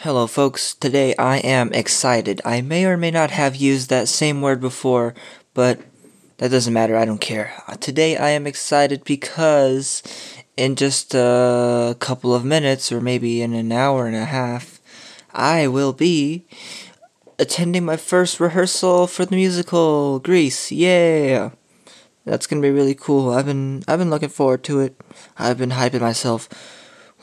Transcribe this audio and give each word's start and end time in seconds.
Hello, 0.00 0.26
folks. 0.26 0.74
Today 0.74 1.14
I 1.16 1.38
am 1.38 1.72
excited. 1.72 2.42
I 2.44 2.60
may 2.60 2.84
or 2.84 2.98
may 2.98 3.10
not 3.10 3.30
have 3.30 3.56
used 3.56 3.88
that 3.88 4.08
same 4.08 4.42
word 4.42 4.60
before, 4.60 5.14
but 5.54 5.80
that 6.36 6.50
doesn't 6.50 6.74
matter. 6.74 6.98
I 6.98 7.06
don't 7.06 7.20
care. 7.20 7.54
Uh, 7.66 7.76
Today 7.76 8.14
I 8.14 8.28
am 8.28 8.46
excited 8.46 9.04
because 9.04 10.02
in 10.54 10.76
just 10.76 11.14
a 11.14 11.96
couple 11.98 12.34
of 12.34 12.44
minutes, 12.44 12.92
or 12.92 13.00
maybe 13.00 13.40
in 13.40 13.54
an 13.54 13.72
hour 13.72 14.06
and 14.06 14.14
a 14.14 14.26
half, 14.26 14.80
I 15.32 15.66
will 15.66 15.94
be 15.94 16.44
attending 17.38 17.86
my 17.86 17.96
first 17.96 18.38
rehearsal 18.38 19.06
for 19.06 19.24
the 19.24 19.34
musical 19.34 20.18
Grease. 20.18 20.70
Yeah. 20.70 21.50
That's 22.26 22.46
gonna 22.46 22.60
be 22.60 22.70
really 22.70 22.94
cool. 22.94 23.30
I've 23.30 23.46
been 23.46 23.82
I've 23.88 23.98
been 23.98 24.10
looking 24.10 24.28
forward 24.28 24.62
to 24.64 24.80
it. 24.80 25.00
I've 25.38 25.56
been 25.56 25.70
hyping 25.70 26.02
myself 26.02 26.50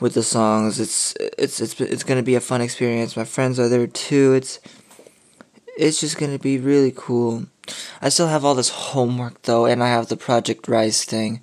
with 0.04 0.12
the 0.12 0.22
songs. 0.22 0.78
It's 0.78 1.16
it's 1.38 1.62
it's 1.62 1.80
it's 1.80 2.04
gonna 2.04 2.22
be 2.22 2.34
a 2.34 2.40
fun 2.50 2.60
experience. 2.60 3.16
My 3.16 3.24
friends 3.24 3.58
are 3.58 3.70
there 3.70 3.86
too. 3.86 4.34
It's 4.34 4.60
it's 5.78 5.98
just 5.98 6.18
gonna 6.18 6.38
be 6.38 6.58
really 6.58 6.92
cool. 6.94 7.46
I 8.02 8.10
still 8.10 8.28
have 8.28 8.44
all 8.44 8.54
this 8.54 8.92
homework 8.92 9.40
though, 9.48 9.64
and 9.64 9.82
I 9.82 9.88
have 9.88 10.08
the 10.08 10.18
Project 10.18 10.68
Rice 10.68 11.06
thing 11.06 11.40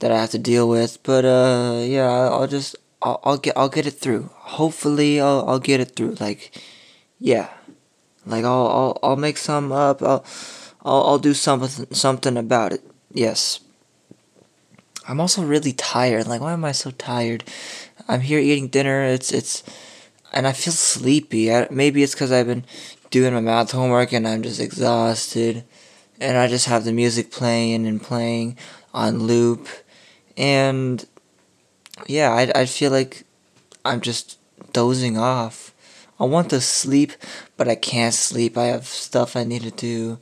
that 0.00 0.12
I 0.12 0.20
have 0.20 0.28
to 0.36 0.38
deal 0.38 0.68
with. 0.68 1.02
But 1.04 1.24
uh, 1.24 1.80
yeah, 1.86 2.28
I'll 2.36 2.46
just 2.46 2.76
I'll, 3.00 3.18
I'll 3.24 3.38
get 3.38 3.56
I'll 3.56 3.70
get 3.70 3.86
it 3.86 3.98
through. 3.98 4.28
Hopefully, 4.60 5.18
I'll 5.18 5.42
I'll 5.48 5.64
get 5.70 5.80
it 5.80 5.96
through. 5.96 6.16
Like, 6.20 6.52
yeah, 7.18 7.48
like 8.26 8.44
I'll 8.44 8.68
I'll 8.78 8.98
I'll 9.02 9.16
make 9.16 9.38
some 9.38 9.72
up. 9.72 10.02
I'll 10.02 10.22
I'll 10.84 11.02
I'll 11.08 11.18
do 11.18 11.32
something 11.32 11.86
something 11.94 12.36
about 12.36 12.74
it. 12.74 12.84
Yes. 13.10 13.65
I'm 15.08 15.20
also 15.20 15.42
really 15.44 15.72
tired. 15.72 16.26
Like, 16.26 16.40
why 16.40 16.52
am 16.52 16.64
I 16.64 16.72
so 16.72 16.90
tired? 16.90 17.44
I'm 18.08 18.20
here 18.20 18.38
eating 18.38 18.68
dinner. 18.68 19.04
It's 19.04 19.32
it's, 19.32 19.62
and 20.32 20.46
I 20.46 20.52
feel 20.52 20.72
sleepy. 20.72 21.52
I, 21.52 21.68
maybe 21.70 22.02
it's 22.02 22.14
because 22.14 22.32
I've 22.32 22.46
been 22.46 22.64
doing 23.10 23.32
my 23.34 23.40
math 23.40 23.70
homework 23.70 24.12
and 24.12 24.26
I'm 24.26 24.42
just 24.42 24.60
exhausted, 24.60 25.64
and 26.20 26.36
I 26.36 26.48
just 26.48 26.66
have 26.66 26.84
the 26.84 26.92
music 26.92 27.30
playing 27.30 27.86
and 27.86 28.02
playing 28.02 28.56
on 28.92 29.20
loop, 29.20 29.68
and 30.36 31.04
yeah, 32.06 32.32
I 32.32 32.62
I 32.62 32.66
feel 32.66 32.90
like 32.90 33.24
I'm 33.84 34.00
just 34.00 34.38
dozing 34.72 35.16
off. 35.18 35.72
I 36.18 36.24
want 36.24 36.50
to 36.50 36.60
sleep, 36.60 37.12
but 37.56 37.68
I 37.68 37.74
can't 37.74 38.14
sleep. 38.14 38.56
I 38.56 38.64
have 38.64 38.86
stuff 38.86 39.36
I 39.36 39.44
need 39.44 39.62
to 39.62 39.70
do. 39.70 40.18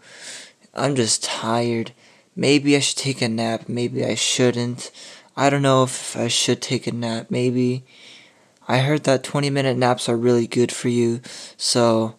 I'm 0.74 0.96
just 0.96 1.22
tired. 1.22 1.92
Maybe 2.36 2.76
I 2.76 2.80
should 2.80 2.98
take 2.98 3.22
a 3.22 3.28
nap. 3.28 3.68
Maybe 3.68 4.04
I 4.04 4.14
shouldn't. 4.14 4.90
I 5.36 5.50
don't 5.50 5.62
know 5.62 5.84
if 5.84 6.16
I 6.16 6.28
should 6.28 6.60
take 6.60 6.86
a 6.86 6.92
nap. 6.92 7.26
Maybe. 7.30 7.84
I 8.66 8.78
heard 8.78 9.04
that 9.04 9.22
20 9.22 9.50
minute 9.50 9.76
naps 9.76 10.08
are 10.08 10.16
really 10.16 10.46
good 10.46 10.72
for 10.72 10.88
you, 10.88 11.20
so 11.56 12.14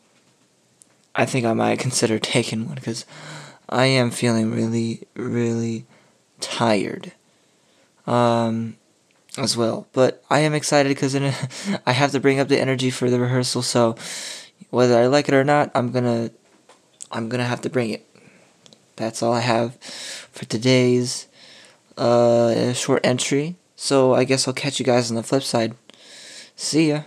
I 1.16 1.25
think 1.25 1.45
I 1.45 1.53
might 1.53 1.80
consider 1.80 2.19
taking 2.19 2.67
one 2.67 2.75
because 2.75 3.05
I 3.67 3.85
am 3.85 4.11
feeling 4.11 4.52
really, 4.52 5.07
really 5.16 5.85
tired. 6.39 7.13
Um, 8.05 8.77
as 9.38 9.57
well. 9.57 9.88
But 9.94 10.23
I 10.29 10.39
am 10.39 10.53
excited 10.53 10.89
because 10.89 11.16
I 11.85 11.91
have 11.91 12.11
to 12.11 12.19
bring 12.19 12.39
up 12.39 12.47
the 12.47 12.59
energy 12.59 12.89
for 12.89 13.09
the 13.09 13.19
rehearsal, 13.19 13.61
so 13.61 13.95
whether 14.69 14.97
I 14.97 15.07
like 15.07 15.27
it 15.27 15.33
or 15.33 15.44
not, 15.44 15.72
I'm 15.75 15.91
gonna 15.91 16.31
I'm 17.11 17.29
gonna 17.29 17.45
have 17.45 17.61
to 17.61 17.69
bring 17.69 17.91
it. 17.91 18.05
That's 18.95 19.21
all 19.21 19.33
I 19.33 19.41
have 19.41 19.75
for 19.81 20.45
today's 20.45 21.27
uh, 21.97 22.73
short 22.73 23.05
entry. 23.05 23.55
So 23.75 24.13
I 24.13 24.23
guess 24.23 24.47
I'll 24.47 24.53
catch 24.53 24.79
you 24.79 24.85
guys 24.85 25.09
on 25.09 25.15
the 25.15 25.23
flip 25.23 25.43
side. 25.43 25.75
See 26.55 26.89
ya. 26.89 27.03